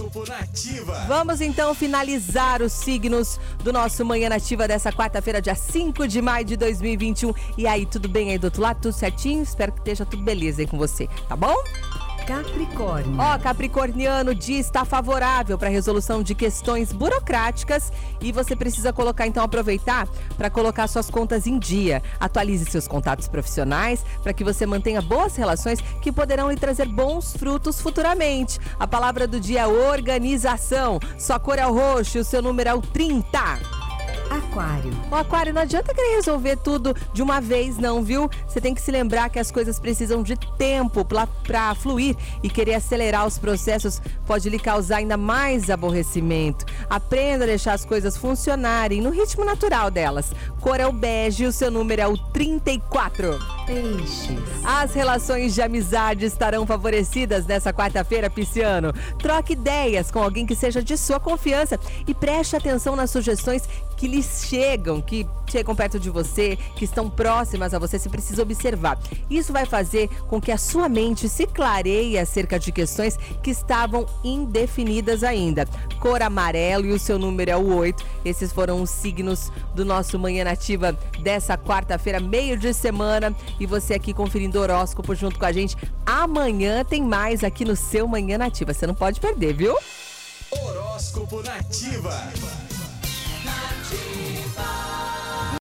[0.00, 1.04] Horóscopo Nativa.
[1.06, 6.44] Vamos então finalizar os signos do nosso Manhã Nativa dessa quarta-feira, dia 5 de maio
[6.44, 7.34] de 2021.
[7.58, 8.80] E aí, tudo bem aí do outro lado?
[8.80, 9.42] Tudo certinho?
[9.42, 11.54] Espero que esteja tudo beleza aí com você, tá bom?
[12.30, 13.16] Capricórnio.
[13.18, 19.26] Ó, Capricorniano, o dia está favorável para resolução de questões burocráticas e você precisa colocar,
[19.26, 20.06] então, aproveitar
[20.36, 22.00] para colocar suas contas em dia.
[22.20, 27.36] Atualize seus contatos profissionais para que você mantenha boas relações que poderão lhe trazer bons
[27.36, 28.60] frutos futuramente.
[28.78, 31.00] A palavra do dia é organização.
[31.18, 33.58] Sua cor é o roxo e o seu número é o 30.
[34.30, 34.92] Aquário.
[35.10, 38.30] O aquário não adianta querer resolver tudo de uma vez, não, viu?
[38.46, 42.74] Você tem que se lembrar que as coisas precisam de tempo para fluir e querer
[42.74, 46.64] acelerar os processos pode lhe causar ainda mais aborrecimento.
[46.88, 50.32] Aprenda a deixar as coisas funcionarem no ritmo natural delas.
[50.60, 53.36] Cor é o bege e o seu número é o 34.
[53.66, 54.38] Peixes.
[54.64, 58.92] As relações de amizade estarão favorecidas nessa quarta-feira, Pisciano.
[59.18, 64.06] Troque ideias com alguém que seja de sua confiança e preste atenção nas sugestões que
[64.22, 68.98] chegam, que chegam perto de você, que estão próximas a você, você precisa observar.
[69.28, 74.06] Isso vai fazer com que a sua mente se clareie acerca de questões que estavam
[74.22, 75.66] indefinidas ainda.
[75.98, 78.04] Cor amarelo e o seu número é o 8.
[78.24, 83.34] Esses foram os signos do nosso Manhã Nativa dessa quarta-feira, meio de semana.
[83.58, 85.76] E você aqui conferindo horóscopo junto com a gente.
[86.06, 88.72] Amanhã tem mais aqui no seu Manhã Nativa.
[88.72, 89.76] Você não pode perder, viu?
[90.50, 92.69] Horóscopo Nativa.